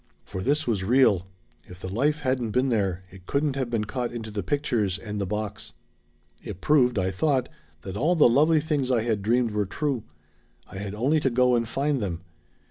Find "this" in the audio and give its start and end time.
0.41-0.65